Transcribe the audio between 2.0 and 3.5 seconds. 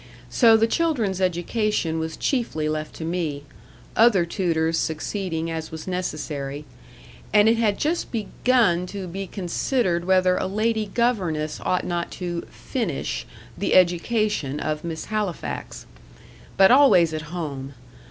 chiefly left to me;